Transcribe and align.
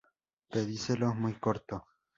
Pedicelo 0.49 1.13
muy 1.13 1.33
corto. 1.35 1.85